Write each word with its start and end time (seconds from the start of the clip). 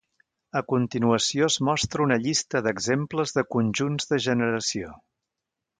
A 0.61 0.61
continuació 0.71 1.49
es 1.51 1.57
mostra 1.67 2.05
una 2.07 2.17
llista 2.25 2.63
d'exemples 2.69 3.37
de 3.39 3.47
conjunts 3.57 4.13
de 4.15 4.23
generació. 4.31 4.99